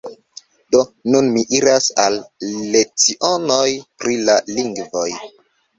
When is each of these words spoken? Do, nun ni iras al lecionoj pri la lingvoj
Do, 0.75 0.79
nun 1.15 1.29
ni 1.35 1.43
iras 1.59 1.91
al 2.05 2.17
lecionoj 2.77 3.69
pri 4.03 4.21
la 4.27 4.41
lingvoj 4.59 5.11